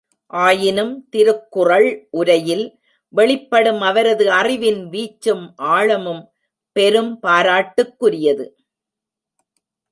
[0.27, 2.07] ஆயினும் திருக்குறள்
[2.11, 2.65] உரையில்
[3.13, 6.23] வெளிப்படும் அவரது அறிவின் வீச்சும் ஆழமும்
[6.75, 8.45] பெரும் பாராட்டுக்குரியது.